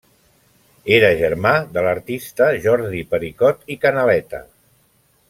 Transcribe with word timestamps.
Era 0.95 1.11
germà 1.19 1.51
de 1.75 1.83
l'artista 1.87 2.47
Jordi 2.63 3.03
Pericot 3.13 3.71
i 3.75 3.79
Canaleta. 3.85 4.41